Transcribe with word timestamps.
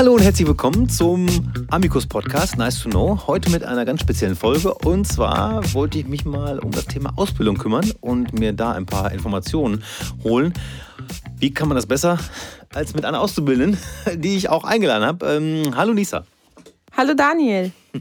Hallo 0.00 0.14
und 0.14 0.22
herzlich 0.22 0.48
willkommen 0.48 0.88
zum 0.88 1.28
Amicus 1.68 2.06
Podcast 2.06 2.56
Nice 2.56 2.80
to 2.80 2.88
Know. 2.88 3.20
Heute 3.26 3.50
mit 3.50 3.62
einer 3.62 3.84
ganz 3.84 4.00
speziellen 4.00 4.34
Folge. 4.34 4.72
Und 4.72 5.06
zwar 5.06 5.74
wollte 5.74 5.98
ich 5.98 6.06
mich 6.06 6.24
mal 6.24 6.58
um 6.58 6.70
das 6.70 6.86
Thema 6.86 7.12
Ausbildung 7.16 7.58
kümmern 7.58 7.92
und 8.00 8.32
mir 8.32 8.54
da 8.54 8.72
ein 8.72 8.86
paar 8.86 9.12
Informationen 9.12 9.84
holen. 10.24 10.54
Wie 11.36 11.52
kann 11.52 11.68
man 11.68 11.74
das 11.74 11.84
besser 11.84 12.18
als 12.72 12.94
mit 12.94 13.04
einer 13.04 13.20
Auszubildenden, 13.20 13.78
die 14.14 14.38
ich 14.38 14.48
auch 14.48 14.64
eingeladen 14.64 15.04
habe? 15.04 15.26
Ähm, 15.34 15.76
hallo 15.76 15.92
Lisa. 15.92 16.24
Hallo 16.96 17.12
Daniel. 17.12 17.70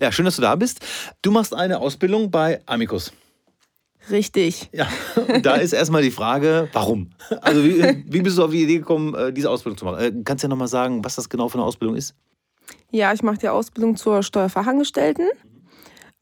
Ja, 0.00 0.12
schön, 0.12 0.26
dass 0.26 0.36
du 0.36 0.42
da 0.42 0.54
bist. 0.54 0.78
Du 1.20 1.32
machst 1.32 1.52
eine 1.52 1.80
Ausbildung 1.80 2.30
bei 2.30 2.60
Amicus. 2.66 3.10
Richtig. 4.10 4.70
Ja, 4.72 4.86
da 5.42 5.56
ist 5.56 5.72
erstmal 5.72 6.02
die 6.02 6.10
Frage, 6.10 6.68
warum? 6.72 7.10
Also, 7.42 7.64
wie, 7.64 8.04
wie 8.06 8.22
bist 8.22 8.38
du 8.38 8.44
auf 8.44 8.50
die 8.50 8.62
Idee 8.62 8.78
gekommen, 8.78 9.14
äh, 9.14 9.32
diese 9.32 9.50
Ausbildung 9.50 9.76
zu 9.76 9.84
machen? 9.84 10.00
Äh, 10.00 10.12
kannst 10.24 10.42
du 10.42 10.46
ja 10.46 10.48
nochmal 10.48 10.68
sagen, 10.68 11.04
was 11.04 11.16
das 11.16 11.28
genau 11.28 11.48
für 11.48 11.58
eine 11.58 11.64
Ausbildung 11.64 11.96
ist? 11.96 12.14
Ja, 12.90 13.12
ich 13.12 13.22
mache 13.22 13.38
die 13.38 13.48
Ausbildung 13.48 13.96
zur 13.96 14.22
Steuerfachangestellten. 14.22 15.28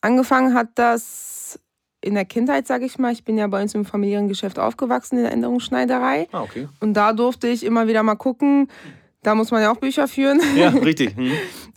Angefangen 0.00 0.55
hat 0.55 0.69
das 0.74 1.59
in 2.00 2.14
der 2.14 2.24
Kindheit, 2.24 2.66
sage 2.66 2.84
ich 2.84 2.98
mal. 2.98 3.12
Ich 3.12 3.24
bin 3.24 3.38
ja 3.38 3.46
bei 3.46 3.62
uns 3.62 3.74
im 3.74 3.84
familiären 3.84 4.28
Geschäft 4.28 4.58
aufgewachsen 4.58 5.19
in 5.19 5.24
der 5.24 5.33
Änderungsschneiderei. 5.33 6.28
Ah, 6.33 6.42
okay. 6.42 6.69
Und 6.80 6.95
da 6.95 7.12
durfte 7.12 7.48
ich 7.48 7.64
immer 7.64 7.88
wieder 7.88 8.02
mal 8.02 8.14
gucken. 8.14 8.69
Da 9.22 9.34
muss 9.34 9.50
man 9.50 9.62
ja 9.62 9.72
auch 9.72 9.78
Bücher 9.78 10.06
führen. 10.06 10.41
Ja, 10.56 10.69
richtig. 10.69 11.17
Hm. 11.17 11.33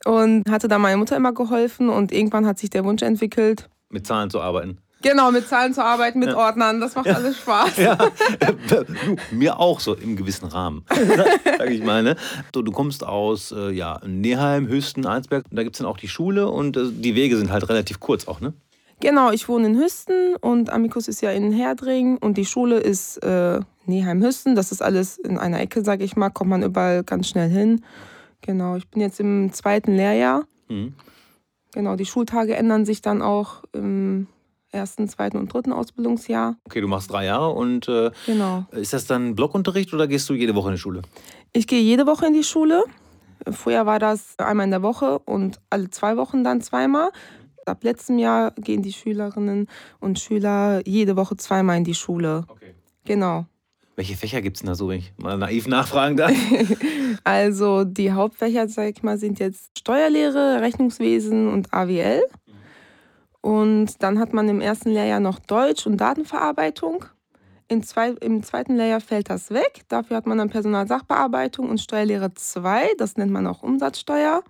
Und 0.06 0.50
hatte 0.50 0.68
da 0.68 0.78
meine 0.78 0.98
Mutter 0.98 1.16
immer 1.16 1.34
geholfen. 1.34 1.90
Und 1.90 2.12
irgendwann 2.12 2.46
hat 2.46 2.60
sich 2.60 2.70
der 2.70 2.86
Wunsch 2.86 3.02
entwickelt, 3.02 3.70
Mit 3.90 4.06
Zahlen 4.06 4.30
zu 4.30 4.40
arbeiten. 4.40 4.78
Genau 5.02 5.32
mit 5.32 5.48
Zahlen 5.48 5.74
zu 5.74 5.84
arbeiten, 5.84 6.20
mit 6.20 6.34
Ordnern. 6.34 6.80
Das 6.80 6.96
macht 6.96 7.08
alles 7.08 7.38
Spaß. 7.38 7.78
Ja, 7.78 7.96
du, 8.70 8.86
mir 9.32 9.60
auch 9.60 9.80
so 9.80 9.94
im 9.96 10.16
gewissen 10.16 10.46
Rahmen, 10.46 10.86
sag 11.58 11.70
ich 11.70 11.84
mal. 11.84 12.04
Ne? 12.04 12.16
So, 12.54 12.62
du 12.62 12.72
kommst 12.72 13.06
aus 13.06 13.52
äh, 13.52 13.72
ja, 13.72 14.00
Neheim, 14.06 14.68
Hüsten, 14.68 15.06
Arnsberg. 15.06 15.46
Da 15.52 15.64
gibt 15.64 15.76
es 15.76 15.80
dann 15.80 15.88
auch 15.88 15.98
die 15.98 16.08
Schule 16.08 16.50
und 16.50 16.78
äh, 16.78 16.92
die 16.92 17.16
Wege 17.16 17.38
sind 17.38 17.52
halt 17.52 17.68
relativ 17.70 18.00
kurz 18.00 18.28
auch, 18.28 18.42
ne? 18.42 18.54
Genau, 19.02 19.32
ich 19.32 19.50
wohne 19.50 19.66
in 19.66 19.80
Hüsten 19.80 20.36
und 20.42 20.70
Amicus 20.70 21.08
ist 21.08 21.22
ja 21.22 21.32
in 21.32 21.52
Herdring 21.52 22.18
und 22.18 22.38
die 22.38 22.46
Schule 22.46 22.78
ist 22.78 23.18
äh, 23.24 23.60
Neheim-Hüsten. 23.88 24.56
Das 24.56 24.72
ist 24.72 24.84
alles 24.84 25.18
in 25.18 25.40
einer 25.40 25.60
Ecke, 25.60 25.84
sag 25.84 26.02
ich 26.02 26.16
mal, 26.16 26.30
kommt 26.30 26.52
man 26.52 26.62
überall 26.62 27.04
ganz 27.04 27.28
schnell 27.28 27.50
hin. 27.50 27.84
Genau, 28.42 28.76
ich 28.76 28.88
bin 28.88 29.02
jetzt 29.02 29.20
im 29.20 29.52
zweiten 29.54 29.96
Lehrjahr. 29.96 30.44
Mhm. 30.70 30.94
Genau, 31.74 31.96
die 31.96 32.06
Schultage 32.06 32.56
ändern 32.56 32.86
sich 32.86 33.02
dann 33.02 33.22
auch 33.22 33.64
im 33.74 34.28
ersten, 34.72 35.08
zweiten 35.08 35.38
und 35.38 35.54
dritten 35.54 35.74
Ausbildungsjahr. 35.74 36.56
Okay, 36.66 36.82
du 36.82 36.88
machst 36.88 37.12
drei 37.12 37.26
Jahre 37.26 37.50
und 37.50 37.88
äh, 37.88 38.12
Genau. 38.26 38.66
ist 38.72 38.94
das 38.94 39.06
dann 39.06 39.36
Blockunterricht 39.36 39.94
oder 39.94 40.08
gehst 40.08 40.30
du 40.30 40.34
jede 40.34 40.56
Woche 40.56 40.70
in 40.70 40.76
die 40.76 40.82
Schule? 40.82 41.02
Ich 41.54 41.68
gehe 41.68 41.82
jede 41.82 42.06
Woche 42.08 42.26
in 42.28 42.34
die 42.34 42.44
Schule. 42.44 42.84
Früher 43.50 43.86
war 43.86 44.00
das 44.00 44.38
einmal 44.38 44.66
in 44.66 44.72
der 44.72 44.84
Woche 44.84 45.20
und 45.20 45.60
alle 45.70 45.90
zwei 45.90 46.16
Wochen 46.18 46.44
dann 46.44 46.62
zweimal. 46.62 47.10
Ab 47.66 47.84
letztem 47.84 48.18
Jahr 48.20 48.52
gehen 48.58 48.82
die 48.82 48.94
Schülerinnen 48.94 49.68
und 50.00 50.20
Schüler 50.20 50.82
jede 50.86 51.16
Woche 51.16 51.38
zweimal 51.38 51.78
in 51.78 51.84
die 51.84 51.94
Schule. 51.96 52.46
Okay. 52.48 52.74
Genau. 53.06 53.46
Welche 53.96 54.16
Fächer 54.16 54.42
gibt 54.42 54.58
es 54.58 54.62
denn 54.62 54.68
da 54.70 54.76
so, 54.76 54.90
wenn 54.90 55.00
ich 55.00 55.14
mal 55.18 55.38
naiv 55.38 55.68
nachfragen 55.68 56.18
darf? 56.18 56.32
Also 57.24 57.84
die 57.84 58.12
Hauptfächer, 58.14 58.68
sag 58.68 58.90
ich 58.98 59.04
mal, 59.04 59.18
sind 59.18 59.40
jetzt 59.40 59.78
Steuerlehre, 59.78 60.62
Rechnungswesen 60.62 61.50
und 61.50 61.72
AWL. 61.74 62.24
Und 63.42 64.04
dann 64.04 64.20
hat 64.20 64.34
man 64.34 64.48
im 64.50 64.62
ersten 64.62 64.90
Lehrjahr 64.90 65.20
noch 65.20 65.40
Deutsch 65.40 65.88
und 65.88 65.98
Datenverarbeitung. 65.98 67.06
Im, 67.68 67.84
zwei, 67.84 68.10
Im 68.10 68.44
zweiten 68.44 68.76
Lehrjahr 68.76 69.02
fällt 69.02 69.30
das 69.30 69.50
weg. 69.50 69.84
Dafür 69.88 70.18
hat 70.18 70.28
man 70.28 70.38
dann 70.38 70.50
Personalsachbearbeitung 70.50 71.70
und 71.70 71.80
Steuerlehre 71.80 72.34
2. 72.34 72.96
Das 72.98 73.18
nennt 73.18 73.32
man 73.32 73.48
auch 73.48 73.64
Umsatzsteuer. 73.64 74.44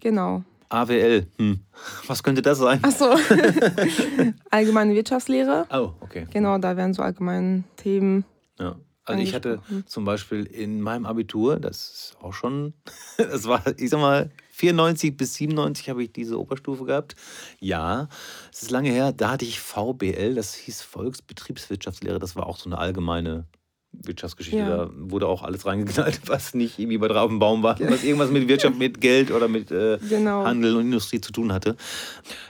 Genau. 0.00 0.42
AWL. 0.68 1.26
Hm. 1.38 1.60
Was 2.06 2.22
könnte 2.22 2.42
das 2.42 2.58
sein? 2.58 2.80
Achso. 2.82 3.14
Allgemeine 4.50 4.94
Wirtschaftslehre. 4.94 5.66
Oh, 5.70 5.92
okay. 6.00 6.26
Genau, 6.32 6.58
da 6.58 6.76
werden 6.76 6.94
so 6.94 7.02
allgemeine 7.02 7.64
Themen. 7.76 8.24
Ja. 8.58 8.76
Also 9.04 9.22
ich 9.22 9.34
hatte 9.34 9.60
zum 9.86 10.04
Beispiel 10.04 10.44
in 10.44 10.80
meinem 10.80 11.06
Abitur, 11.06 11.58
das 11.58 11.76
ist 11.76 12.16
auch 12.22 12.32
schon, 12.32 12.74
das 13.16 13.46
war, 13.46 13.62
ich 13.76 13.90
sag 13.90 14.00
mal, 14.00 14.30
94 14.52 15.16
bis 15.16 15.34
97 15.34 15.88
habe 15.88 16.04
ich 16.04 16.12
diese 16.12 16.38
Oberstufe 16.38 16.84
gehabt. 16.84 17.16
Ja, 17.58 18.08
es 18.52 18.62
ist 18.62 18.70
lange 18.70 18.90
her, 18.90 19.12
da 19.12 19.32
hatte 19.32 19.44
ich 19.44 19.60
VBL, 19.60 20.34
das 20.34 20.54
hieß 20.54 20.82
Volksbetriebswirtschaftslehre, 20.82 22.18
das 22.18 22.36
war 22.36 22.46
auch 22.46 22.58
so 22.58 22.68
eine 22.68 22.78
allgemeine 22.78 23.46
Wirtschaftsgeschichte. 23.92 24.58
Ja. 24.58 24.68
Da 24.68 24.90
wurde 24.94 25.26
auch 25.26 25.42
alles 25.42 25.66
reingeknallt, 25.66 26.20
was 26.26 26.54
nicht 26.54 26.78
irgendwie 26.78 26.98
bei 26.98 27.08
drauf 27.08 27.28
dem 27.28 27.38
Baum 27.38 27.62
war, 27.62 27.78
was 27.80 28.04
irgendwas 28.04 28.30
mit 28.30 28.48
Wirtschaft, 28.48 28.78
mit 28.78 29.00
Geld 29.00 29.30
oder 29.30 29.48
mit 29.48 29.70
äh, 29.70 29.98
Genau. 30.08 30.44
Handel 30.44 30.76
und 30.76 30.82
Industrie 30.82 31.20
zu 31.20 31.32
tun 31.32 31.52
hatte. 31.52 31.76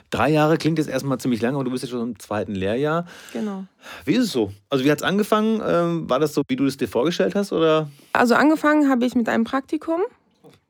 Drei 0.09 0.29
Jahre 0.29 0.57
klingt 0.57 0.77
jetzt 0.77 0.89
erstmal 0.89 1.19
ziemlich 1.19 1.41
lange, 1.41 1.55
aber 1.55 1.65
du 1.65 1.71
bist 1.71 1.83
jetzt 1.83 1.91
schon 1.91 2.01
im 2.01 2.19
zweiten 2.19 2.53
Lehrjahr. 2.55 3.05
Genau. 3.33 3.65
Wie 4.05 4.13
ist 4.13 4.25
es 4.25 4.31
so? 4.31 4.53
Also 4.69 4.85
wie 4.85 4.91
hat 4.91 4.99
es 4.99 5.03
angefangen? 5.03 5.61
Ähm, 5.65 6.09
war 6.09 6.19
das 6.19 6.33
so, 6.33 6.43
wie 6.47 6.55
du 6.55 6.65
es 6.65 6.77
dir 6.77 6.87
vorgestellt 6.87 7.35
hast? 7.35 7.51
Oder? 7.51 7.89
Also 8.13 8.35
angefangen 8.35 8.89
habe 8.89 9.05
ich 9.05 9.15
mit 9.15 9.27
einem 9.27 9.43
Praktikum 9.43 10.01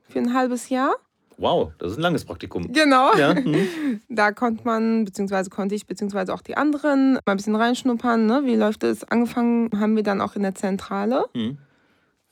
für 0.10 0.20
ein 0.20 0.34
halbes 0.34 0.70
Jahr. 0.70 0.96
Wow, 1.38 1.72
das 1.78 1.92
ist 1.92 1.98
ein 1.98 2.02
langes 2.02 2.26
Praktikum. 2.26 2.72
Genau. 2.72 3.14
Ja, 3.16 3.36
hm. 3.36 4.02
Da 4.10 4.32
konnte 4.32 4.64
man, 4.64 5.06
beziehungsweise 5.06 5.50
konnte 5.50 5.76
ich, 5.76 5.88
beziehungsweise 5.88 6.34
auch 6.34 6.42
die 6.42 6.58
anderen 6.58 7.14
mal 7.14 7.22
ein 7.28 7.38
bisschen 7.38 7.56
reinschnuppern. 7.56 8.26
Ne? 8.26 8.42
Wie 8.46 8.56
läuft 8.56 8.84
es? 8.84 9.04
Angefangen 9.04 9.70
haben 9.80 9.96
wir 9.96 10.04
dann 10.04 10.22
auch 10.22 10.36
in 10.36 10.44
der 10.44 10.56
Zentrale. 10.56 11.26
Hm. 11.34 11.58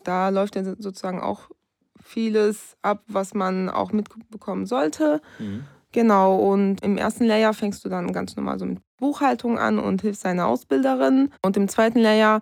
Da 0.03 0.29
läuft 0.29 0.55
ja 0.55 0.63
sozusagen 0.63 1.21
auch 1.21 1.49
vieles 2.03 2.75
ab, 2.81 3.03
was 3.07 3.33
man 3.33 3.69
auch 3.69 3.91
mitbekommen 3.91 4.65
sollte. 4.65 5.21
Mhm. 5.39 5.63
Genau, 5.91 6.37
und 6.37 6.81
im 6.83 6.97
ersten 6.97 7.25
Lehrjahr 7.25 7.53
fängst 7.53 7.83
du 7.83 7.89
dann 7.89 8.13
ganz 8.13 8.35
normal 8.35 8.57
so 8.59 8.65
mit 8.65 8.79
Buchhaltung 8.97 9.59
an 9.59 9.77
und 9.77 10.01
hilfst 10.01 10.23
deiner 10.23 10.47
Ausbilderin. 10.47 11.31
Und 11.41 11.57
im 11.57 11.67
zweiten 11.67 11.99
Lehrjahr, 11.99 12.41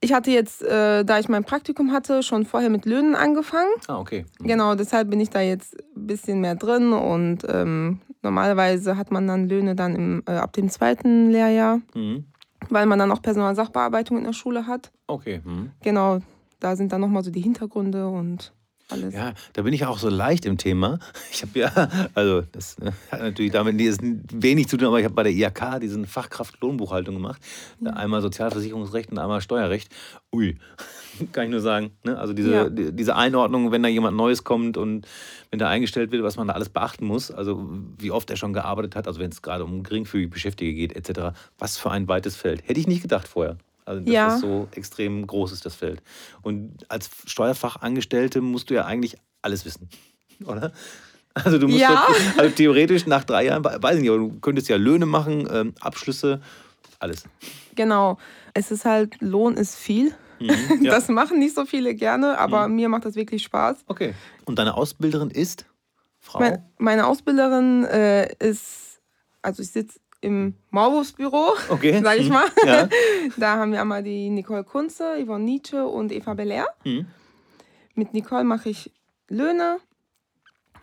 ich 0.00 0.12
hatte 0.12 0.30
jetzt, 0.30 0.62
äh, 0.62 1.04
da 1.04 1.18
ich 1.18 1.28
mein 1.28 1.44
Praktikum 1.44 1.92
hatte, 1.92 2.22
schon 2.22 2.44
vorher 2.44 2.70
mit 2.70 2.84
Löhnen 2.86 3.14
angefangen. 3.14 3.70
Ah, 3.88 3.98
okay. 3.98 4.24
Hm. 4.40 4.46
Genau, 4.46 4.74
deshalb 4.74 5.10
bin 5.10 5.20
ich 5.20 5.30
da 5.30 5.40
jetzt 5.40 5.76
ein 5.96 6.06
bisschen 6.06 6.40
mehr 6.40 6.54
drin 6.54 6.92
und 6.92 7.38
ähm, 7.48 8.00
normalerweise 8.22 8.96
hat 8.96 9.10
man 9.10 9.26
dann 9.26 9.48
Löhne 9.48 9.74
dann 9.74 9.94
im, 9.94 10.22
äh, 10.26 10.32
ab 10.32 10.52
dem 10.52 10.68
zweiten 10.68 11.30
Lehrjahr, 11.30 11.80
Mhm. 11.94 12.24
weil 12.68 12.86
man 12.86 12.98
dann 12.98 13.10
auch 13.12 13.22
Personalsachbearbeitung 13.22 14.18
in 14.18 14.24
der 14.24 14.32
Schule 14.32 14.66
hat. 14.66 14.92
Okay. 15.06 15.40
Mhm. 15.44 15.70
Genau, 15.82 16.18
da 16.60 16.76
sind 16.76 16.92
dann 16.92 17.00
nochmal 17.00 17.24
so 17.24 17.30
die 17.30 17.40
Hintergründe 17.40 18.08
und 18.08 18.52
alles. 18.88 19.14
Ja, 19.14 19.32
da 19.52 19.62
bin 19.62 19.72
ich 19.72 19.84
auch 19.84 19.98
so 19.98 20.08
leicht 20.08 20.46
im 20.46 20.58
Thema. 20.58 20.98
Ich 21.32 21.42
habe 21.42 21.58
ja, 21.58 21.88
also 22.14 22.42
das 22.52 22.78
ne, 22.78 22.92
hat 23.10 23.20
natürlich 23.20 23.52
damit 23.52 23.78
ist 23.80 24.00
wenig 24.02 24.68
zu 24.68 24.76
tun, 24.76 24.88
aber 24.88 24.98
ich 24.98 25.04
habe 25.04 25.14
bei 25.14 25.22
der 25.24 25.32
IHK 25.32 25.80
diesen 25.80 26.06
Fachkraft 26.06 26.60
Lohnbuchhaltung 26.60 27.14
gemacht. 27.14 27.42
Einmal 27.84 28.22
Sozialversicherungsrecht 28.22 29.10
und 29.10 29.18
einmal 29.18 29.40
Steuerrecht. 29.42 29.90
Ui, 30.34 30.56
kann 31.32 31.44
ich 31.44 31.50
nur 31.50 31.60
sagen. 31.60 31.90
Ne? 32.04 32.18
Also 32.18 32.32
diese, 32.32 32.52
Ja. 32.52 32.68
die, 32.70 32.92
diese 32.92 33.16
Einordnung, 33.16 33.70
wenn 33.72 33.82
da 33.82 33.88
jemand 33.88 34.16
Neues 34.16 34.44
kommt 34.44 34.76
und 34.76 35.06
wenn 35.50 35.58
da 35.58 35.68
eingestellt 35.68 36.10
wird, 36.12 36.22
was 36.22 36.36
man 36.36 36.48
da 36.48 36.54
alles 36.54 36.68
beachten 36.70 37.06
muss, 37.06 37.30
also 37.30 37.68
wie 37.98 38.10
oft 38.10 38.30
er 38.30 38.36
schon 38.36 38.52
gearbeitet 38.52 38.96
hat, 38.96 39.06
also 39.06 39.20
wenn 39.20 39.30
es 39.30 39.42
gerade 39.42 39.64
um 39.64 39.82
geringfügig 39.82 40.30
Beschäftigte 40.30 40.72
geht, 40.74 40.94
etc. 40.96 41.36
Was 41.58 41.76
für 41.76 41.90
ein 41.90 42.08
weites 42.08 42.36
Feld. 42.36 42.62
Hätte 42.66 42.80
ich 42.80 42.86
nicht 42.86 43.02
gedacht 43.02 43.28
vorher. 43.28 43.58
Also 43.86 44.00
dass 44.02 44.12
Ja. 44.12 44.28
das 44.28 44.40
so 44.40 44.68
extrem 44.74 45.26
groß 45.26 45.52
ist, 45.52 45.64
das 45.64 45.74
Feld. 45.74 46.02
Und 46.42 46.84
als 46.90 47.08
Steuerfachangestellte 47.24 48.40
musst 48.42 48.68
du 48.68 48.74
ja 48.74 48.84
eigentlich 48.84 49.16
alles 49.42 49.64
wissen, 49.64 49.88
oder? 50.44 50.72
Also 51.34 51.58
du 51.58 51.68
musst 51.68 51.80
Ja. 51.80 52.06
doch- 52.08 52.38
also 52.38 52.54
theoretisch 52.54 53.06
nach 53.06 53.24
drei 53.24 53.46
Jahren, 53.46 53.64
weiß 53.64 53.96
ich 53.96 54.00
nicht, 54.02 54.10
aber 54.10 54.18
du 54.18 54.38
könntest 54.40 54.68
ja 54.68 54.76
Löhne 54.76 55.06
machen, 55.06 55.48
ähm, 55.50 55.74
Abschlüsse, 55.80 56.40
alles. 56.98 57.24
Genau, 57.74 58.18
es 58.54 58.70
ist 58.70 58.84
halt, 58.84 59.20
Lohn 59.20 59.54
ist 59.56 59.76
viel. 59.76 60.14
Mhm, 60.40 60.48
ja. 60.82 60.90
Das 60.92 61.08
machen 61.08 61.38
nicht 61.38 61.54
so 61.54 61.64
viele 61.64 61.94
gerne, 61.94 62.38
aber 62.38 62.68
mir 62.68 62.88
macht 62.88 63.04
das 63.04 63.14
wirklich 63.14 63.42
Spaß. 63.44 63.84
Okay. 63.86 64.14
Und 64.46 64.58
deine 64.58 64.74
Ausbilderin 64.74 65.30
ist 65.30 65.64
Frau? 66.18 66.40
Mein, 66.40 66.64
meine 66.78 67.06
Ausbilderin 67.06 67.84
äh, 67.84 68.34
ist, 68.44 69.00
also 69.42 69.62
ich 69.62 69.70
sitze 69.70 70.00
im 70.26 70.54
Maulwurfsbüro, 70.70 71.54
Okay. 71.70 72.00
sag 72.02 72.18
ich 72.18 72.28
mal. 72.28 72.46
Ja. 72.64 72.88
Da 73.36 73.56
haben 73.56 73.72
wir 73.72 73.80
einmal 73.80 74.02
die 74.02 74.28
Nicole 74.30 74.64
Kunze, 74.64 75.16
Yvonne 75.24 75.44
Nietzsche 75.44 75.86
und 75.86 76.12
Eva 76.12 76.34
Belair. 76.34 76.66
Mhm. 76.84 77.06
Mit 77.94 78.12
Nicole 78.12 78.44
mache 78.44 78.68
ich 78.68 78.92
Löhne 79.28 79.78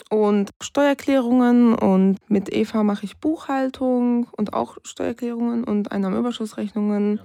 und 0.10 0.50
Steuererklärungen 0.62 1.76
und 1.76 2.18
mit 2.28 2.54
Eva 2.54 2.84
mache 2.84 3.06
ich 3.06 3.18
Buchhaltung 3.18 4.28
und 4.32 4.54
auch 4.54 4.78
Steuererklärungen 4.84 5.64
und 5.64 5.92
Einnahmenüberschussrechnungen. 5.92 7.20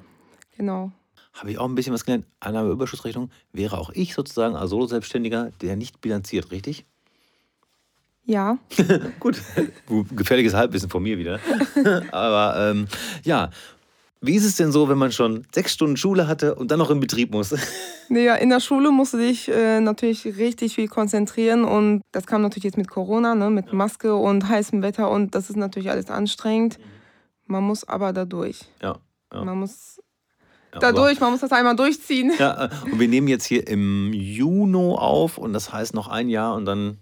Genau. 0.56 0.92
Habe 1.32 1.50
ich 1.52 1.58
auch 1.58 1.66
ein 1.68 1.74
bisschen 1.74 1.94
was 1.94 2.04
gelernt. 2.04 2.26
Einnahmeüberschussrechnung 2.40 3.30
wäre 3.52 3.78
auch 3.78 3.90
ich 3.90 4.14
sozusagen 4.14 4.56
als 4.56 4.70
Solo-Selbstständiger, 4.70 5.50
der 5.60 5.76
nicht 5.76 6.00
bilanziert, 6.00 6.50
richtig? 6.50 6.84
Ja, 8.28 8.58
Gut, 9.20 9.40
gefährliches 10.14 10.52
Halbwissen 10.52 10.90
von 10.90 11.02
mir 11.02 11.16
wieder. 11.16 11.40
Aber 12.12 12.70
ähm, 12.70 12.86
ja, 13.24 13.48
Wie 14.20 14.34
ist 14.34 14.44
es 14.44 14.56
denn 14.56 14.70
so, 14.70 14.86
wenn 14.90 14.98
man 14.98 15.12
schon 15.12 15.46
sechs 15.54 15.72
Stunden 15.72 15.96
Schule 15.96 16.28
hatte 16.28 16.54
und 16.54 16.70
dann 16.70 16.78
noch 16.78 16.90
in 16.90 17.00
Betrieb 17.00 17.32
muss? 17.32 17.54
Naja, 18.10 18.36
in 18.36 18.48
der 18.48 18.60
Schule 18.60 18.90
musst 18.90 19.12
du 19.12 19.18
dich 19.18 19.50
äh, 19.50 19.80
natürlich 19.80 20.24
richtig 20.24 20.76
viel 20.76 20.88
konzentrieren 20.88 21.64
und 21.64 22.00
das 22.10 22.26
kam 22.26 22.40
natürlich 22.40 22.64
jetzt 22.64 22.78
mit 22.78 22.88
Corona, 22.88 23.34
ne, 23.34 23.50
mit 23.50 23.74
Maske 23.74 24.14
und 24.14 24.48
heißem 24.48 24.80
Wetter 24.80 25.10
und 25.10 25.34
das 25.34 25.50
ist 25.50 25.56
natürlich 25.56 25.90
alles 25.90 26.08
anstrengend. 26.08 26.78
Man 27.44 27.64
muss 27.64 27.86
aber 27.86 28.14
dadurch. 28.14 28.60
Ja. 28.80 28.96
ja. 29.30 29.44
Man 29.44 29.58
muss 29.58 30.00
ja, 30.72 30.80
dadurch, 30.80 31.20
man 31.20 31.32
muss 31.32 31.40
das 31.40 31.52
einmal 31.52 31.76
durchziehen. 31.76 32.32
Ja, 32.38 32.64
äh, 32.64 32.70
und 32.90 32.98
wir 32.98 33.08
nehmen 33.08 33.28
jetzt 33.28 33.44
hier 33.44 33.66
im 33.68 34.14
Juni 34.14 34.96
auf 34.96 35.36
und 35.36 35.52
das 35.52 35.70
heißt 35.70 35.92
noch 35.92 36.08
ein 36.08 36.30
Jahr 36.30 36.54
und 36.54 36.64
dann 36.64 36.96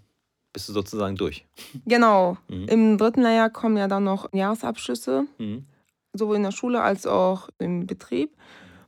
bist 0.57 0.69
du 0.69 0.73
sozusagen 0.73 1.15
durch. 1.15 1.45
Genau. 1.85 2.35
Mhm. 2.47 2.67
Im 2.67 2.97
dritten 2.97 3.21
Lehrjahr 3.21 3.51
kommen 3.51 3.77
ja 3.77 3.87
dann 3.87 4.03
noch 4.03 4.33
Jahresabschlüsse, 4.33 5.27
mhm. 5.37 5.67
sowohl 6.13 6.37
in 6.37 6.41
der 6.41 6.51
Schule 6.51 6.81
als 6.81 7.05
auch 7.05 7.49
im 7.59 7.85
Betrieb. 7.85 8.35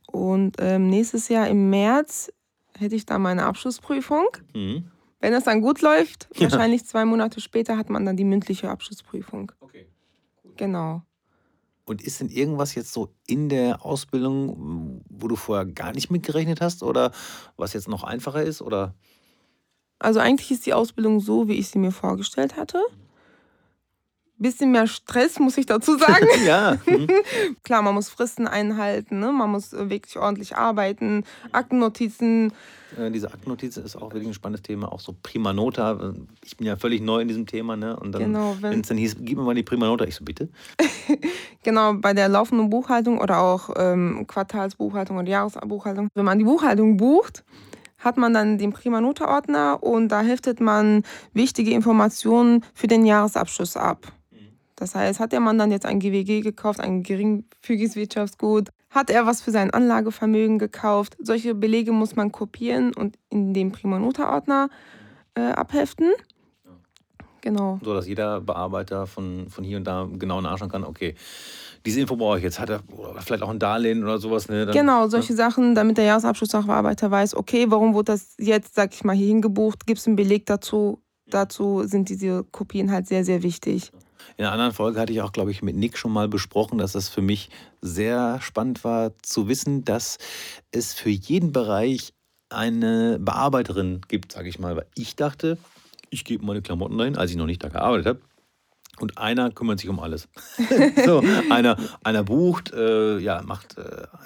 Und 0.08 0.56
ähm, 0.58 0.90
nächstes 0.90 1.30
Jahr 1.30 1.48
im 1.48 1.70
März 1.70 2.34
hätte 2.76 2.96
ich 2.96 3.06
dann 3.06 3.22
meine 3.22 3.46
Abschlussprüfung. 3.46 4.26
Mhm. 4.56 4.90
Wenn 5.20 5.34
es 5.34 5.44
dann 5.44 5.62
gut 5.62 5.82
läuft, 5.82 6.28
ja. 6.34 6.50
wahrscheinlich 6.50 6.86
zwei 6.86 7.06
Monate 7.06 7.40
später 7.40 7.78
hat 7.78 7.92
man 7.92 8.04
dann 8.04 8.18
die 8.18 8.24
mündliche 8.24 8.72
Abschlussprüfung. 8.72 9.52
Okay. 9.60 9.86
Genau. 10.58 11.04
Und 11.86 12.02
ist 12.02 12.20
denn 12.20 12.30
irgendwas 12.30 12.74
jetzt 12.74 12.94
so 12.94 13.14
in 13.28 13.48
der 13.48 13.86
Ausbildung, 13.86 15.04
wo 15.08 15.28
du 15.28 15.36
vorher 15.36 15.68
gar 15.68 15.92
nicht 15.94 16.10
mitgerechnet 16.10 16.62
hast 16.62 16.82
oder 16.82 17.12
was 17.58 17.74
jetzt 17.74 17.88
noch 17.88 18.04
einfacher 18.04 18.42
ist? 18.42 18.64
Oder? 18.64 18.96
Also 20.00 20.20
eigentlich 20.20 20.50
ist 20.52 20.66
die 20.66 20.74
Ausbildung 20.74 21.20
so, 21.20 21.48
wie 21.48 21.56
ich 21.56 21.68
sie 21.68 21.80
mir 21.80 21.92
vorgestellt 21.92 22.56
hatte. 22.56 22.82
Bisschen 24.42 24.72
mehr 24.72 24.88
Stress, 24.88 25.38
muss 25.38 25.58
ich 25.58 25.66
dazu 25.66 25.98
sagen. 25.98 26.26
ja. 26.46 26.78
Mhm. 26.90 27.10
Klar, 27.64 27.82
man 27.82 27.94
muss 27.94 28.10
Fristen 28.10 28.48
einhalten, 28.48 29.20
ne? 29.20 29.32
man 29.32 29.52
muss 29.52 29.74
äh, 29.74 29.90
wirklich 29.90 30.18
ordentlich 30.18 30.56
arbeiten, 30.56 31.24
Aktennotizen. 31.52 32.54
Äh, 32.98 33.12
diese 33.12 33.32
Aktennotizen 33.32 33.84
ist 33.84 33.96
auch 33.96 34.14
wirklich 34.14 34.28
ein 34.28 34.34
spannendes 34.34 34.64
Thema, 34.64 34.92
auch 34.92 35.02
so 35.02 35.14
Prima 35.22 35.54
Nota. 35.54 36.14
Ich 36.44 36.58
bin 36.58 36.66
ja 36.66 36.78
völlig 36.78 37.02
neu 37.02 37.22
in 37.22 37.28
diesem 37.28 37.46
Thema, 37.46 37.76
ne? 37.76 37.98
Und 37.98 38.14
dann, 38.14 38.24
genau, 38.24 38.58
wenn 38.62 38.80
es 38.80 38.88
dann 38.88 38.98
hieß, 38.98 39.18
gib 39.20 39.38
mir 39.38 39.44
mal 39.44 39.56
die 39.56 39.64
Prima 39.64 39.86
Nota, 39.86 40.06
ich 40.06 40.16
so, 40.16 40.24
bitte. 40.24 40.50
genau, 41.64 41.94
bei 41.94 42.14
der 42.14 42.30
laufenden 42.30 42.70
Buchhaltung 42.70 43.20
oder 43.20 43.40
auch 43.40 43.70
ähm, 43.78 44.26
Quartalsbuchhaltung 44.26 45.18
oder 45.18 45.28
Jahresbuchhaltung, 45.28 46.10
wenn 46.16 46.26
man 46.26 46.40
die 46.40 46.46
Buchhaltung 46.46 46.98
bucht, 46.98 47.44
hat 48.00 48.18
man 48.18 48.34
dann 48.34 48.58
den 48.58 48.74
Prima 48.74 49.02
Nota 49.02 49.28
Ordner 49.28 49.84
und 49.84 50.10
da 50.10 50.22
heftet 50.22 50.60
man 50.60 51.04
wichtige 51.34 51.72
Informationen 51.72 52.64
für 52.74 52.88
den 52.88 53.06
Jahresabschluss 53.06 53.78
ab. 53.78 54.12
Das 54.80 54.96
heißt, 54.96 55.20
hat 55.20 55.34
der 55.34 55.42
Mann 55.42 55.58
dann 55.58 55.72
jetzt 55.72 55.86
ein 55.86 56.00
GWG 56.00 56.42
gekauft, 56.42 56.80
ein 56.80 57.04
geringfügiges 57.04 57.98
Wirtschaftsgut? 57.98 58.70
Hat 58.90 59.10
er 59.10 59.26
was 59.26 59.42
für 59.42 59.52
sein 59.52 59.72
Anlagevermögen 59.72 60.58
gekauft? 60.58 61.18
Solche 61.20 61.54
Belege 61.54 61.92
muss 61.92 62.16
man 62.16 62.32
kopieren 62.32 62.94
und 62.94 63.18
in 63.30 63.54
den 63.54 63.74
Prima 63.74 64.00
Nota-Ordner 64.00 64.70
äh, 65.36 65.42
abheften. 65.42 66.12
Genau. 67.42 67.80
So 67.84 67.94
dass 67.94 68.08
jeder 68.08 68.42
Bearbeiter 68.42 69.06
von, 69.06 69.50
von 69.50 69.64
hier 69.64 69.78
und 69.78 69.86
da 69.86 70.08
genau 70.12 70.42
nachschauen 70.42 70.72
kann, 70.72 70.84
okay, 70.84 71.16
diese 71.86 72.02
Info 72.02 72.16
brauche 72.16 72.38
ich 72.38 72.44
jetzt. 72.44 72.60
Hat 72.60 72.70
er 72.70 72.82
vielleicht 73.20 73.44
auch 73.44 73.50
ein 73.50 73.60
Darlehen 73.60 74.04
oder 74.04 74.18
sowas? 74.18 74.48
Ne? 74.50 74.66
Dann, 74.66 74.76
genau, 74.76 75.08
solche 75.08 75.34
ne? 75.34 75.38
Sachen, 75.38 75.76
damit 75.76 75.98
der 75.98 76.06
Jahresabschlusssachbearbeiter 76.06 77.10
weiß, 77.10 77.36
okay, 77.36 77.66
warum 77.70 77.94
wurde 77.94 78.14
das 78.14 78.36
jetzt, 78.38 78.76
sag 78.76 78.94
ich 78.94 79.04
mal, 79.04 79.16
hier 79.16 79.28
hingebucht? 79.28 79.86
Gibt 79.86 80.00
es 80.00 80.08
einen 80.08 80.16
Beleg 80.16 80.46
dazu? 80.46 81.02
Dazu 81.30 81.84
sind 81.86 82.10
diese 82.10 82.44
Kopien 82.44 82.92
halt 82.92 83.08
sehr, 83.08 83.24
sehr 83.24 83.44
wichtig. 83.44 83.92
In 84.38 84.46
einer 84.46 84.54
anderen 84.54 84.74
Folge 84.74 85.00
hatte 85.00 85.14
ich 85.14 85.22
auch, 85.22 85.32
glaube 85.32 85.52
ich, 85.52 85.62
mit 85.62 85.76
Nick 85.76 85.98
schon 85.98 86.12
mal 86.12 86.28
besprochen, 86.28 86.78
dass 86.78 86.96
es 86.96 87.10
für 87.10 87.22
mich 87.22 87.50
sehr 87.82 88.40
spannend 88.42 88.84
war 88.84 89.12
zu 89.22 89.48
wissen, 89.48 89.84
dass 89.84 90.18
es 90.72 90.94
für 90.94 91.10
jeden 91.10 91.52
Bereich 91.52 92.14
eine 92.50 93.20
Bearbeiterin 93.20 94.02
gibt, 94.08 94.32
sage 94.32 94.50
ich 94.50 94.60
mal. 94.60 94.76
Weil 94.76 94.88
ich 94.96 95.16
dachte, 95.16 95.58
ich 96.10 96.26
gebe 96.26 96.46
meine 96.46 96.62
Klamotten 96.62 96.98
dahin, 96.98 97.18
als 97.18 97.32
ich 97.32 97.38
noch 97.38 97.46
nicht 97.46 97.64
da 97.64 97.70
gearbeitet 97.70 98.06
habe. 98.08 98.20
Und 99.00 99.18
einer 99.18 99.52
kümmert 99.52 99.80
sich 99.80 99.90
um 99.90 100.00
alles. 100.00 100.28
so, 101.06 101.24
einer, 101.50 101.78
einer 102.04 102.24
bucht, 102.24 102.74
äh, 102.74 103.18
ja, 103.20 103.42
macht 103.44 103.78
äh, 103.78 103.82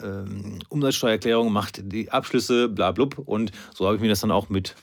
äh, 0.06 0.26
Umsatzsteuererklärung, 0.70 1.52
macht 1.52 1.82
die 1.92 2.12
Abschlüsse, 2.12 2.70
bla 2.70 2.92
blub. 2.92 3.18
Und 3.18 3.52
so 3.74 3.86
habe 3.86 3.96
ich 3.96 4.02
mir 4.02 4.10
das 4.10 4.22
dann 4.22 4.32
auch 4.32 4.50
mit 4.50 4.76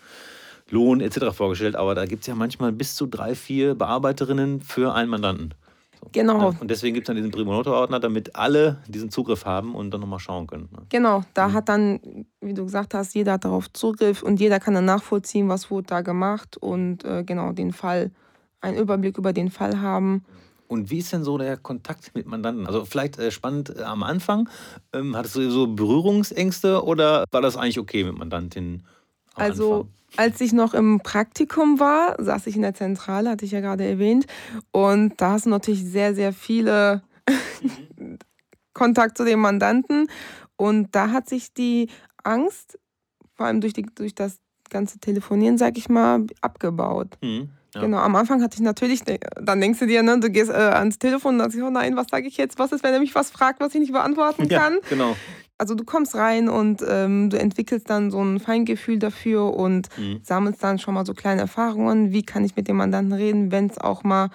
Lohn 0.70 1.00
etc. 1.00 1.32
vorgestellt, 1.32 1.76
aber 1.76 1.94
da 1.94 2.06
gibt 2.06 2.22
es 2.22 2.26
ja 2.26 2.34
manchmal 2.34 2.72
bis 2.72 2.94
zu 2.94 3.06
drei, 3.06 3.34
vier 3.34 3.74
Bearbeiterinnen 3.74 4.60
für 4.60 4.94
einen 4.94 5.10
Mandanten. 5.10 5.54
So. 6.00 6.08
Genau. 6.12 6.54
Und 6.60 6.70
deswegen 6.70 6.94
gibt 6.94 7.04
es 7.04 7.08
dann 7.08 7.16
diesen 7.16 7.30
Primonoto-Ordner, 7.30 8.00
damit 8.00 8.34
alle 8.36 8.78
diesen 8.88 9.10
Zugriff 9.10 9.44
haben 9.44 9.74
und 9.74 9.90
dann 9.90 10.00
nochmal 10.00 10.18
schauen 10.18 10.46
können. 10.46 10.68
Ne? 10.72 10.86
Genau, 10.88 11.22
da 11.34 11.48
mhm. 11.48 11.52
hat 11.52 11.68
dann, 11.68 12.26
wie 12.40 12.54
du 12.54 12.64
gesagt 12.64 12.94
hast, 12.94 13.14
jeder 13.14 13.32
hat 13.32 13.44
darauf 13.44 13.70
Zugriff 13.72 14.22
und 14.22 14.40
jeder 14.40 14.60
kann 14.60 14.74
dann 14.74 14.86
nachvollziehen, 14.86 15.48
was 15.48 15.70
wurde 15.70 15.88
da 15.88 16.00
gemacht 16.00 16.56
und 16.56 17.04
äh, 17.04 17.22
genau 17.24 17.52
den 17.52 17.72
Fall, 17.72 18.12
einen 18.60 18.78
Überblick 18.78 19.18
über 19.18 19.32
den 19.32 19.50
Fall 19.50 19.80
haben. 19.80 20.24
Und 20.68 20.90
wie 20.90 20.98
ist 20.98 21.12
denn 21.12 21.24
so 21.24 21.36
der 21.36 21.56
Kontakt 21.56 22.14
mit 22.14 22.26
Mandanten? 22.26 22.66
Also 22.66 22.84
vielleicht 22.84 23.18
äh, 23.18 23.30
spannend 23.30 23.76
äh, 23.76 23.82
am 23.82 24.02
Anfang. 24.02 24.48
Ähm, 24.92 25.16
hattest 25.16 25.36
du 25.36 25.50
so 25.50 25.66
Berührungsängste 25.66 26.84
oder 26.84 27.24
war 27.32 27.42
das 27.42 27.56
eigentlich 27.56 27.78
okay 27.78 28.04
mit 28.04 28.16
Mandantinnen? 28.16 28.84
also 29.34 29.74
Anfang? 29.74 29.92
als 30.16 30.40
ich 30.40 30.52
noch 30.52 30.74
im 30.74 31.00
Praktikum 31.00 31.80
war, 31.80 32.22
saß 32.22 32.46
ich 32.46 32.56
in 32.56 32.62
der 32.62 32.74
Zentrale, 32.74 33.30
hatte 33.30 33.44
ich 33.44 33.50
ja 33.50 33.60
gerade 33.60 33.84
erwähnt. 33.84 34.26
Und 34.70 35.20
da 35.20 35.32
hast 35.32 35.46
du 35.46 35.50
natürlich 35.50 35.84
sehr, 35.84 36.14
sehr 36.14 36.32
viele. 36.32 37.02
Kontakt 38.72 39.18
zu 39.18 39.24
den 39.24 39.40
Mandanten. 39.40 40.08
Und 40.56 40.94
da 40.94 41.10
hat 41.10 41.28
sich 41.28 41.52
die 41.52 41.88
Angst, 42.22 42.78
vor 43.34 43.46
allem 43.46 43.60
durch, 43.60 43.72
die, 43.72 43.86
durch 43.94 44.14
das 44.14 44.38
ganze 44.68 44.98
Telefonieren, 44.98 45.58
sag 45.58 45.76
ich 45.76 45.88
mal, 45.88 46.26
abgebaut. 46.40 47.18
Mhm. 47.22 47.50
Ja. 47.74 47.82
Genau, 47.82 47.98
am 47.98 48.16
Anfang 48.16 48.42
hatte 48.42 48.56
ich 48.56 48.62
natürlich, 48.62 49.02
dann 49.40 49.60
denkst 49.60 49.78
du 49.78 49.86
dir, 49.86 50.02
ne, 50.02 50.18
du 50.18 50.30
gehst 50.30 50.50
äh, 50.50 50.54
ans 50.54 50.98
Telefon 50.98 51.34
und 51.34 51.38
dann 51.38 51.50
sagst, 51.50 51.64
oh 51.64 51.70
nein, 51.70 51.96
was 51.96 52.06
sage 52.10 52.26
ich 52.26 52.36
jetzt? 52.36 52.58
Was 52.58 52.72
ist, 52.72 52.82
wenn 52.82 52.92
er 52.92 53.00
mich 53.00 53.14
was 53.14 53.30
fragt, 53.30 53.60
was 53.60 53.74
ich 53.74 53.80
nicht 53.80 53.92
beantworten 53.92 54.48
kann? 54.48 54.74
Ja, 54.74 54.88
genau 54.88 55.16
also 55.60 55.74
du 55.74 55.84
kommst 55.84 56.14
rein 56.14 56.48
und 56.48 56.82
ähm, 56.88 57.28
du 57.28 57.38
entwickelst 57.38 57.90
dann 57.90 58.10
so 58.10 58.22
ein 58.22 58.40
Feingefühl 58.40 58.98
dafür 58.98 59.54
und 59.54 59.88
mhm. 59.98 60.20
sammelst 60.22 60.62
dann 60.64 60.78
schon 60.78 60.94
mal 60.94 61.04
so 61.04 61.12
kleine 61.12 61.42
Erfahrungen. 61.42 62.12
Wie 62.12 62.22
kann 62.22 62.44
ich 62.44 62.56
mit 62.56 62.66
dem 62.66 62.76
Mandanten 62.76 63.12
reden, 63.12 63.52
wenn 63.52 63.66
es 63.66 63.76
auch 63.76 64.02
mal. 64.02 64.30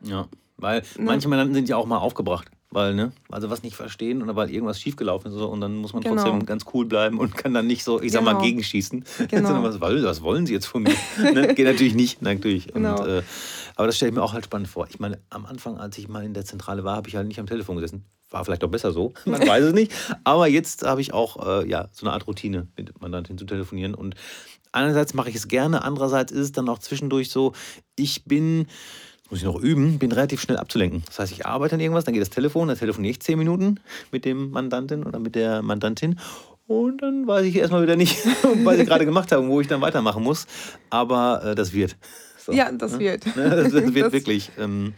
Ja, 0.00 0.26
weil 0.56 0.80
ne? 0.80 1.04
manche 1.04 1.28
Mandanten 1.28 1.54
sind 1.54 1.68
ja 1.68 1.76
auch 1.76 1.86
mal 1.86 1.98
aufgebracht. 1.98 2.50
Weil, 2.76 2.92
ne, 2.92 3.10
also 3.30 3.48
was 3.48 3.62
nicht 3.62 3.74
verstehen 3.74 4.22
oder 4.22 4.36
weil 4.36 4.50
irgendwas 4.50 4.78
schiefgelaufen 4.78 5.32
ist 5.32 5.38
und 5.38 5.62
dann 5.62 5.76
muss 5.76 5.94
man 5.94 6.02
genau. 6.02 6.16
trotzdem 6.16 6.44
ganz 6.44 6.66
cool 6.74 6.84
bleiben 6.84 7.18
und 7.18 7.34
kann 7.34 7.54
dann 7.54 7.66
nicht 7.66 7.82
so, 7.82 8.02
ich 8.02 8.12
sag 8.12 8.22
mal, 8.22 8.32
genau. 8.32 8.44
gegenschießen. 8.44 9.02
Genau. 9.30 9.62
was, 9.62 9.80
was 9.80 10.22
wollen 10.22 10.44
sie 10.44 10.52
jetzt 10.52 10.66
von 10.66 10.82
mir? 10.82 10.92
ne? 11.32 11.54
Geht 11.54 11.64
natürlich 11.64 11.94
nicht, 11.94 12.20
natürlich. 12.20 12.66
Genau. 12.66 13.00
Und, 13.00 13.08
äh, 13.08 13.22
aber 13.76 13.86
das 13.86 13.96
stelle 13.96 14.10
ich 14.10 14.14
mir 14.14 14.22
auch 14.22 14.34
halt 14.34 14.44
spannend 14.44 14.68
vor. 14.68 14.86
Ich 14.90 15.00
meine, 15.00 15.18
am 15.30 15.46
Anfang, 15.46 15.78
als 15.78 15.96
ich 15.96 16.06
mal 16.08 16.22
in 16.22 16.34
der 16.34 16.44
Zentrale 16.44 16.84
war, 16.84 16.96
habe 16.96 17.08
ich 17.08 17.16
halt 17.16 17.26
nicht 17.26 17.40
am 17.40 17.46
Telefon 17.46 17.76
gesessen. 17.76 18.04
War 18.28 18.44
vielleicht 18.44 18.62
auch 18.62 18.68
besser 18.68 18.92
so, 18.92 19.14
man 19.24 19.40
weiß 19.40 19.64
es 19.64 19.72
nicht. 19.72 19.90
Aber 20.24 20.46
jetzt 20.46 20.86
habe 20.86 21.00
ich 21.00 21.14
auch 21.14 21.62
äh, 21.62 21.66
ja, 21.66 21.88
so 21.92 22.04
eine 22.04 22.12
Art 22.12 22.26
Routine, 22.26 22.68
mit 22.76 23.00
Mandantin 23.00 23.38
zu 23.38 23.46
telefonieren. 23.46 23.94
Und 23.94 24.16
einerseits 24.72 25.14
mache 25.14 25.30
ich 25.30 25.36
es 25.36 25.48
gerne, 25.48 25.82
andererseits 25.82 26.30
ist 26.30 26.40
es 26.40 26.52
dann 26.52 26.68
auch 26.68 26.80
zwischendurch 26.80 27.30
so, 27.30 27.54
ich 27.96 28.24
bin 28.26 28.66
muss 29.30 29.40
ich 29.40 29.44
noch 29.44 29.60
üben, 29.60 29.98
bin 29.98 30.12
relativ 30.12 30.40
schnell 30.40 30.56
abzulenken. 30.56 31.02
Das 31.06 31.18
heißt, 31.18 31.32
ich 31.32 31.46
arbeite 31.46 31.74
an 31.74 31.80
irgendwas, 31.80 32.04
dann 32.04 32.14
geht 32.14 32.22
das 32.22 32.30
Telefon, 32.30 32.68
dann 32.68 32.78
telefoniere 32.78 33.10
ich 33.10 33.20
zehn 33.20 33.38
Minuten 33.38 33.80
mit 34.12 34.24
dem 34.24 34.50
Mandantin 34.50 35.04
oder 35.04 35.18
mit 35.18 35.34
der 35.34 35.62
Mandantin 35.62 36.18
und 36.66 37.00
dann 37.02 37.26
weiß 37.26 37.46
ich 37.46 37.56
erstmal 37.56 37.82
wieder 37.82 37.96
nicht, 37.96 38.24
was 38.64 38.78
ich 38.78 38.86
gerade 38.86 39.04
gemacht 39.04 39.30
habe 39.32 39.42
und 39.42 39.50
wo 39.50 39.60
ich 39.60 39.68
dann 39.68 39.80
weitermachen 39.80 40.22
muss. 40.22 40.46
Aber 40.90 41.42
äh, 41.44 41.54
das 41.54 41.72
wird. 41.72 41.96
So, 42.38 42.52
ja, 42.52 42.70
das 42.72 42.92
ne? 42.92 42.98
wird. 43.00 43.26
Das, 43.26 43.72
das 43.72 43.72
wird 43.72 43.96
das 44.06 44.12
wirklich. 44.12 44.50
Ähm, 44.58 44.94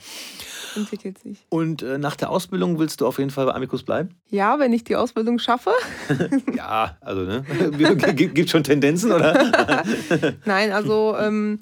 entwickelt 0.77 1.19
sich. 1.19 1.45
Und 1.49 1.83
äh, 1.83 1.99
nach 1.99 2.17
der 2.17 2.31
Ausbildung 2.31 2.79
willst 2.79 3.01
du 3.01 3.07
auf 3.07 3.19
jeden 3.19 3.31
Fall 3.31 3.47
bei 3.47 3.55
Amicus 3.55 3.83
bleiben? 3.83 4.11
Ja, 4.31 4.59
wenn 4.59 4.73
ich 4.73 4.85
die 4.85 4.97
Ausbildung 4.97 5.39
schaffe. 5.39 5.73
ja, 6.57 6.97
also 7.01 7.23
ne? 7.23 7.45
Gibt 8.15 8.51
schon 8.51 8.65
Tendenzen, 8.65 9.13
oder? 9.13 9.83
Nein, 10.45 10.73
also 10.73 11.17
ähm, 11.19 11.61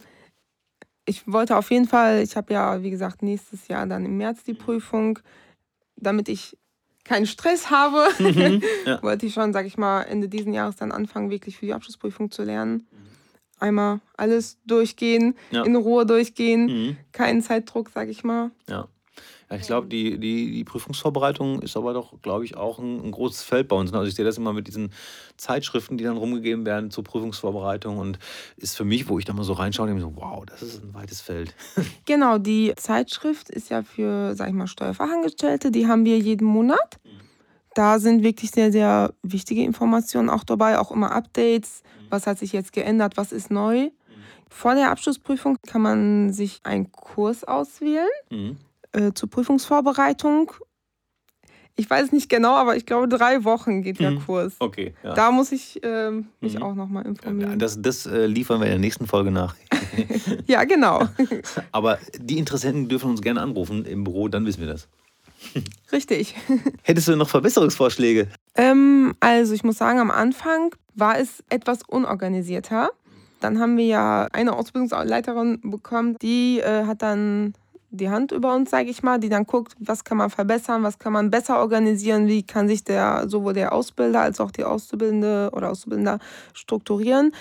ich 1.06 1.30
wollte 1.32 1.56
auf 1.56 1.70
jeden 1.70 1.86
Fall, 1.86 2.22
ich 2.22 2.36
habe 2.36 2.52
ja, 2.52 2.82
wie 2.82 2.90
gesagt, 2.90 3.22
nächstes 3.22 3.68
Jahr 3.68 3.86
dann 3.86 4.04
im 4.04 4.16
März 4.16 4.42
die 4.44 4.54
Prüfung, 4.54 5.18
damit 5.96 6.28
ich 6.28 6.58
keinen 7.04 7.26
Stress 7.26 7.70
habe, 7.70 8.08
mhm, 8.18 8.62
ja. 8.84 9.00
wollte 9.02 9.26
ich 9.26 9.34
schon, 9.34 9.52
sag 9.52 9.64
ich 9.64 9.78
mal, 9.78 10.02
Ende 10.02 10.28
diesen 10.28 10.52
Jahres 10.52 10.76
dann 10.76 10.92
anfangen, 10.92 11.30
wirklich 11.30 11.56
für 11.56 11.66
die 11.66 11.72
Abschlussprüfung 11.72 12.30
zu 12.30 12.42
lernen. 12.42 12.86
Einmal 13.58 14.00
alles 14.16 14.58
durchgehen, 14.66 15.34
ja. 15.50 15.64
in 15.64 15.76
Ruhe 15.76 16.04
durchgehen, 16.04 16.66
mhm. 16.66 16.96
keinen 17.12 17.40
Zeitdruck, 17.40 17.90
sag 17.94 18.08
ich 18.08 18.22
mal. 18.22 18.50
Ja. 18.68 18.88
Ja, 19.50 19.56
ich 19.56 19.66
glaube, 19.66 19.86
die, 19.86 20.18
die, 20.18 20.50
die 20.50 20.64
Prüfungsvorbereitung 20.64 21.62
ist 21.62 21.76
aber 21.76 21.92
doch, 21.92 22.20
glaube 22.20 22.44
ich, 22.44 22.56
auch 22.56 22.80
ein, 22.80 23.00
ein, 23.04 23.12
großes 23.12 23.42
Feld 23.42 23.68
bei 23.68 23.76
uns. 23.76 23.92
Also 23.92 24.06
ich 24.06 24.14
sehe 24.14 24.24
das 24.24 24.38
immer 24.38 24.52
mit 24.52 24.66
diesen 24.66 24.92
Zeitschriften, 25.36 25.96
die 25.96 26.04
dann 26.04 26.16
rumgegeben 26.16 26.66
werden 26.66 26.90
zur 26.90 27.04
Prüfungsvorbereitung 27.04 27.98
und 27.98 28.18
ist 28.56 28.76
für 28.76 28.84
mich, 28.84 29.08
wo 29.08 29.20
ich 29.20 29.24
da 29.24 29.32
mal 29.32 29.44
so 29.44 29.52
reinschaue, 29.52 29.86
denke 29.86 30.02
ich 30.02 30.08
so, 30.08 30.20
wow, 30.20 30.44
das 30.44 30.62
ist 30.62 30.82
ein 30.82 30.92
weites 30.94 31.20
Feld. 31.20 31.54
Genau, 32.04 32.38
die 32.38 32.72
Zeitschrift 32.76 33.50
ist 33.50 33.68
ja 33.68 33.82
für, 33.82 34.34
sag 34.34 34.48
ich 34.48 34.54
mal, 34.54 34.66
Steuerfachangestellte, 34.66 35.70
die 35.70 35.86
haben 35.86 36.04
wir 36.04 36.18
jeden 36.18 36.46
Monat. 36.46 37.00
Da 37.74 37.98
sind 37.98 38.22
wirklich 38.22 38.52
sehr, 38.52 38.70
sehr 38.70 39.12
wichtige 39.22 39.62
Informationen 39.62 40.30
auch 40.30 40.44
dabei, 40.44 40.78
auch 40.78 40.90
immer 40.90 41.10
Updates. 41.10 41.82
Was 42.10 42.26
hat 42.26 42.38
sich 42.38 42.52
jetzt 42.52 42.72
geändert, 42.72 43.16
was 43.16 43.32
ist 43.32 43.50
neu? 43.50 43.90
Vor 44.48 44.74
der 44.74 44.90
Abschlussprüfung 44.90 45.58
kann 45.66 45.82
man 45.82 46.32
sich 46.32 46.60
einen 46.62 46.90
Kurs 46.90 47.44
auswählen 47.44 48.08
Mhm. 48.30 48.56
Äh, 48.92 49.12
zur 49.14 49.28
Prüfungsvorbereitung. 49.30 50.52
Ich 51.78 51.90
weiß 51.90 52.12
nicht 52.12 52.30
genau, 52.30 52.54
aber 52.54 52.76
ich 52.76 52.86
glaube, 52.86 53.06
drei 53.06 53.44
Wochen 53.44 53.82
geht 53.82 54.00
der 54.00 54.12
Mhm. 54.12 54.24
Kurs. 54.24 54.54
Okay. 54.60 54.94
Ja. 55.04 55.12
Da 55.12 55.30
muss 55.30 55.52
ich 55.52 55.78
ähm, 55.82 56.28
mich 56.40 56.54
Mhm. 56.56 56.62
auch 56.62 56.74
nochmal 56.74 57.04
informieren. 57.04 57.58
das 57.58 57.82
das 57.82 58.06
äh, 58.06 58.24
liefern 58.26 58.60
wir 58.60 58.66
in 58.66 58.72
der 58.72 58.78
nächsten 58.80 59.06
Folge 59.06 59.30
nach. 59.30 59.54
Ja, 60.46 60.64
genau. 60.64 61.06
Aber 61.72 61.98
die 62.18 62.38
Interessenten 62.38 62.88
dürfen 62.88 63.10
uns 63.10 63.20
gerne 63.20 63.42
anrufen 63.42 63.84
im 63.84 64.04
Büro, 64.04 64.28
dann 64.28 64.46
wissen 64.46 64.60
wir 64.60 64.68
das. 64.68 64.88
Richtig. 65.92 66.34
Hättest 66.82 67.08
du 67.08 67.16
noch 67.16 67.28
Verbesserungsvorschläge? 67.28 68.28
Ähm, 68.54 69.14
also 69.20 69.52
ich 69.52 69.62
muss 69.62 69.76
sagen, 69.76 69.98
am 70.00 70.10
Anfang 70.10 70.74
war 70.94 71.18
es 71.18 71.44
etwas 71.50 71.80
unorganisierter. 71.86 72.90
Dann 73.40 73.60
haben 73.60 73.76
wir 73.76 73.84
ja 73.84 74.28
eine 74.32 74.54
Ausbildungsleiterin 74.54 75.60
bekommen, 75.62 76.16
die 76.22 76.60
äh, 76.60 76.84
hat 76.86 77.02
dann 77.02 77.52
die 77.90 78.10
Hand 78.10 78.32
über 78.32 78.54
uns, 78.54 78.70
sage 78.70 78.90
ich 78.90 79.02
mal, 79.02 79.18
die 79.18 79.28
dann 79.28 79.46
guckt, 79.46 79.74
was 79.78 80.04
kann 80.04 80.18
man 80.18 80.30
verbessern, 80.30 80.82
was 80.82 80.98
kann 80.98 81.12
man 81.12 81.30
besser 81.30 81.60
organisieren, 81.60 82.26
wie 82.26 82.42
kann 82.42 82.68
sich 82.68 82.84
der 82.84 83.28
sowohl 83.28 83.54
der 83.54 83.72
Ausbilder 83.72 84.20
als 84.20 84.40
auch 84.40 84.50
die 84.50 84.64
Auszubildende 84.64 85.50
oder 85.52 85.70
Auszubildender 85.70 86.18
strukturieren. 86.52 87.32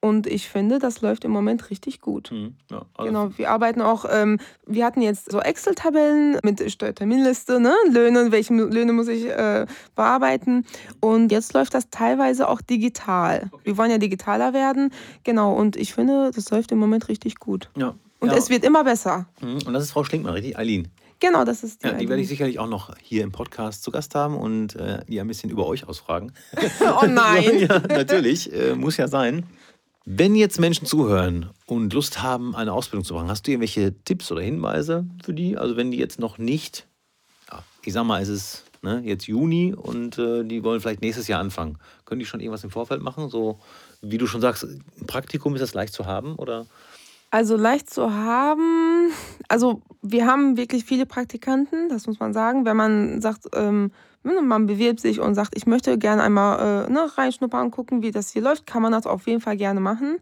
Und 0.00 0.28
ich 0.28 0.48
finde, 0.48 0.78
das 0.78 1.00
läuft 1.00 1.24
im 1.24 1.32
Moment 1.32 1.70
richtig 1.70 2.00
gut. 2.00 2.30
Mhm. 2.30 2.54
Ja, 2.70 2.82
also 2.94 3.08
Genau, 3.08 3.36
wir 3.36 3.50
arbeiten 3.50 3.82
auch, 3.82 4.04
ähm, 4.08 4.38
wir 4.64 4.84
hatten 4.84 5.02
jetzt 5.02 5.32
so 5.32 5.40
Excel-Tabellen 5.40 6.38
mit 6.44 6.70
Steuerterminliste, 6.70 7.58
ne? 7.58 7.74
Löhne, 7.90 8.30
welche 8.30 8.54
Löhne 8.54 8.92
muss 8.92 9.08
ich 9.08 9.26
äh, 9.28 9.66
bearbeiten. 9.96 10.64
Und 11.00 11.32
jetzt 11.32 11.52
läuft 11.52 11.74
das 11.74 11.90
teilweise 11.90 12.48
auch 12.48 12.60
digital. 12.60 13.50
Wir 13.64 13.76
wollen 13.76 13.90
ja 13.90 13.98
digitaler 13.98 14.52
werden. 14.52 14.92
Genau, 15.24 15.52
und 15.52 15.74
ich 15.74 15.94
finde, 15.94 16.30
das 16.32 16.48
läuft 16.50 16.70
im 16.70 16.78
Moment 16.78 17.08
richtig 17.08 17.40
gut. 17.40 17.68
Ja. 17.76 17.94
Und 18.20 18.30
ja. 18.30 18.36
es 18.36 18.50
wird 18.50 18.64
immer 18.64 18.84
besser. 18.84 19.26
Mhm. 19.40 19.58
Und 19.66 19.72
das 19.72 19.84
ist 19.84 19.92
Frau 19.92 20.04
Schlinkmann, 20.04 20.34
richtig? 20.34 20.58
Eileen. 20.58 20.88
Genau, 21.20 21.44
das 21.44 21.64
ist 21.64 21.82
Ja, 21.82 21.92
die 21.92 22.08
werde 22.08 22.22
ich 22.22 22.28
sicherlich 22.28 22.58
auch 22.58 22.68
noch 22.68 22.94
hier 23.02 23.24
im 23.24 23.32
Podcast 23.32 23.82
zu 23.82 23.90
Gast 23.90 24.14
haben 24.14 24.36
und 24.36 24.76
äh, 24.76 25.04
die 25.08 25.20
ein 25.20 25.26
bisschen 25.26 25.50
über 25.50 25.66
euch 25.66 25.88
ausfragen. 25.88 26.32
Oh 26.80 27.06
nein. 27.06 27.60
ja, 27.68 27.80
natürlich, 27.80 28.52
äh, 28.52 28.74
muss 28.74 28.96
ja 28.96 29.08
sein. 29.08 29.46
Wenn 30.04 30.34
jetzt 30.36 30.58
Menschen 30.58 30.86
zuhören 30.86 31.50
und 31.66 31.92
Lust 31.92 32.22
haben, 32.22 32.54
eine 32.54 32.72
Ausbildung 32.72 33.04
zu 33.04 33.14
machen, 33.14 33.28
hast 33.28 33.46
du 33.46 33.50
irgendwelche 33.50 33.94
Tipps 34.04 34.32
oder 34.32 34.40
Hinweise 34.40 35.06
für 35.22 35.34
die? 35.34 35.58
Also 35.58 35.76
wenn 35.76 35.90
die 35.90 35.98
jetzt 35.98 36.18
noch 36.18 36.38
nicht, 36.38 36.86
ja, 37.50 37.62
ich 37.84 37.92
sag 37.92 38.04
mal, 38.04 38.22
es 38.22 38.28
ist 38.28 38.64
ne, 38.82 39.02
jetzt 39.04 39.26
Juni 39.26 39.74
und 39.74 40.18
äh, 40.18 40.44
die 40.44 40.62
wollen 40.62 40.80
vielleicht 40.80 41.02
nächstes 41.02 41.28
Jahr 41.28 41.40
anfangen. 41.40 41.78
Können 42.04 42.20
die 42.20 42.26
schon 42.26 42.40
irgendwas 42.40 42.64
im 42.64 42.70
Vorfeld 42.70 43.02
machen? 43.02 43.28
So 43.28 43.60
wie 44.00 44.18
du 44.18 44.26
schon 44.26 44.40
sagst, 44.40 44.64
ein 44.64 45.06
Praktikum 45.06 45.54
ist 45.54 45.60
das 45.60 45.74
leicht 45.74 45.92
zu 45.92 46.06
haben 46.06 46.36
oder? 46.36 46.66
Also 47.30 47.56
leicht 47.56 47.90
zu 47.90 48.14
haben. 48.14 49.10
Also 49.48 49.82
wir 50.02 50.26
haben 50.26 50.56
wirklich 50.56 50.84
viele 50.84 51.06
Praktikanten, 51.06 51.88
das 51.88 52.06
muss 52.06 52.20
man 52.20 52.32
sagen. 52.32 52.64
Wenn 52.64 52.76
man 52.76 53.20
sagt, 53.20 53.46
ähm, 53.54 53.92
man 54.22 54.66
bewirbt 54.66 55.00
sich 55.00 55.20
und 55.20 55.34
sagt, 55.34 55.56
ich 55.56 55.66
möchte 55.66 55.98
gerne 55.98 56.22
einmal 56.22 56.86
äh, 56.86 56.90
ne, 56.90 57.10
reinschnuppern 57.16 57.66
und 57.66 57.70
gucken, 57.70 58.02
wie 58.02 58.10
das 58.10 58.30
hier 58.30 58.42
läuft, 58.42 58.66
kann 58.66 58.82
man 58.82 58.92
das 58.92 59.06
auf 59.06 59.26
jeden 59.26 59.40
Fall 59.40 59.56
gerne 59.56 59.80
machen. 59.80 60.18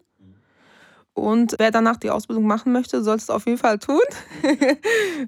Und 1.16 1.56
wer 1.58 1.70
danach 1.70 1.96
die 1.96 2.10
Ausbildung 2.10 2.46
machen 2.46 2.72
möchte, 2.72 3.02
soll 3.02 3.16
es 3.16 3.30
auf 3.30 3.46
jeden 3.46 3.56
Fall 3.56 3.78
tun. 3.78 4.02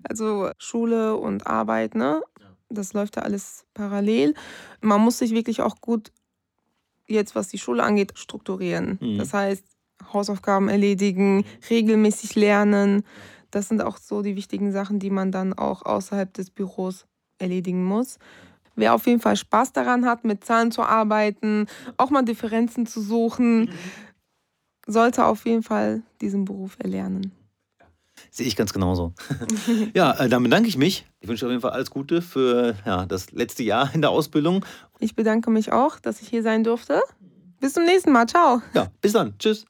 also 0.09 0.51
Schule 0.59 1.17
und 1.17 1.47
Arbeit, 1.47 1.95
ne? 1.95 2.21
Das 2.69 2.93
läuft 2.93 3.17
ja 3.17 3.23
alles 3.23 3.65
parallel. 3.73 4.35
Man 4.83 5.01
muss 5.01 5.19
sich 5.19 5.31
wirklich 5.31 5.63
auch 5.63 5.81
gut, 5.81 6.13
jetzt 7.07 7.35
was 7.35 7.49
die 7.49 7.57
Schule 7.57 7.83
angeht, 7.83 8.13
strukturieren. 8.17 8.99
Mhm. 9.01 9.17
Das 9.17 9.33
heißt, 9.33 9.65
Hausaufgaben 10.13 10.69
erledigen, 10.69 11.45
regelmäßig 11.71 12.35
lernen. 12.35 13.05
Das 13.51 13.69
sind 13.69 13.83
auch 13.83 13.99
so 13.99 14.23
die 14.23 14.37
wichtigen 14.37 14.73
Sachen, 14.73 14.99
die 14.99 15.11
man 15.11 15.33
dann 15.33 15.53
auch 15.53 15.83
außerhalb 15.83 16.33
des 16.35 16.51
Büros 16.51 17.07
erledigen 17.39 17.85
muss. 17.85 18.19
Wer 18.77 18.95
auf 18.95 19.07
jeden 19.07 19.21
Fall 19.21 19.37
Spaß 19.37 19.73
daran 19.73 20.07
hat, 20.07 20.25
mit 20.25 20.45
Zahlen 20.45 20.71
zu 20.71 20.83
arbeiten, 20.83 21.67
auch 21.97 22.11
mal 22.11 22.23
Differenzen 22.23 22.87
zu 22.87 23.01
suchen, 23.01 23.71
sollte 24.87 25.25
auf 25.25 25.45
jeden 25.47 25.63
Fall 25.63 26.03
diesen 26.21 26.45
Beruf 26.45 26.77
erlernen. 26.79 27.33
Sehe 28.31 28.47
ich 28.47 28.57
ganz 28.57 28.73
genauso. 28.73 29.15
ja, 29.95 30.13
äh, 30.13 30.29
dann 30.29 30.43
bedanke 30.43 30.69
ich 30.69 30.77
mich. 30.77 31.07
Ich 31.21 31.29
wünsche 31.29 31.47
auf 31.47 31.51
jeden 31.51 31.63
Fall 31.63 31.73
alles 31.73 31.91
Gute 31.91 32.23
für 32.23 32.75
ja, 32.85 33.07
das 33.07 33.33
letzte 33.33 33.63
Jahr 33.63 33.93
in 33.95 34.01
der 34.01 34.11
Ausbildung. 34.11 34.65
Ich 34.99 35.15
bedanke 35.15 35.51
mich 35.51 35.73
auch, 35.73 35.99
dass 35.99 36.21
ich 36.21 36.29
hier 36.29 36.43
sein 36.43 36.65
durfte. 36.65 37.01
Bis 37.61 37.73
zum 37.73 37.85
nächsten 37.85 38.13
Mal. 38.13 38.27
Ciao. 38.27 38.63
Ja, 38.75 38.89
bis 39.01 39.13
dann. 39.13 39.37
Tschüss. 39.39 39.65